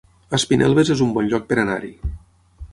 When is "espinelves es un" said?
0.37-1.13